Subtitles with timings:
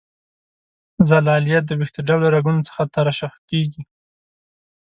[1.09, 3.81] زلالیه د وېښته ډوله رګونو څخه ترشح کیږي.